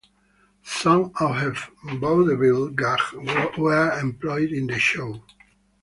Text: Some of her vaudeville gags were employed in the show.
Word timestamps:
Some 0.63 1.11
of 1.19 1.35
her 1.35 1.53
vaudeville 1.99 2.69
gags 2.69 3.13
were 3.55 3.99
employed 3.99 4.51
in 4.51 4.65
the 4.65 4.79
show. 4.79 5.23